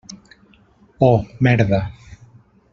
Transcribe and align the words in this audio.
Oh, 0.99 1.27
merda. 1.39 1.93